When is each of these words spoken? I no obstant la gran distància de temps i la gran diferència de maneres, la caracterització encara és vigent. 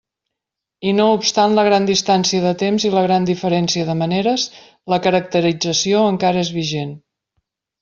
I 0.91 0.93
no 0.99 1.03
obstant 1.17 1.51
la 1.59 1.65
gran 1.67 1.85
distància 1.89 2.39
de 2.45 2.53
temps 2.63 2.87
i 2.89 2.91
la 2.95 3.05
gran 3.09 3.29
diferència 3.31 3.91
de 3.91 3.97
maneres, 4.01 4.47
la 4.95 5.01
caracterització 5.07 6.03
encara 6.17 6.45
és 6.49 6.53
vigent. 6.59 6.99